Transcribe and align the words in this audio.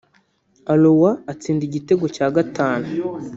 Ulloa 0.73 1.11
atsinda 1.31 1.63
igitego 1.65 2.05
cya 2.15 2.27
gatanu 2.35 2.87